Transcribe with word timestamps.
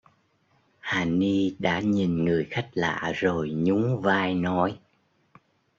Hà 0.79 1.05
Ni 1.05 1.55
đã 1.59 1.79
nhìn 1.79 2.25
người 2.25 2.47
khách 2.51 2.69
lạ 2.73 3.11
rồi 3.15 3.49
nhún 3.49 4.01
vai 4.01 4.33
nói 4.35 4.79